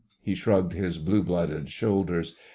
He 0.23 0.33
shrugged 0.33 0.73
his 0.73 0.97
blue 0.97 1.21
blooded 1.21 1.69
shoulders. 1.69 2.35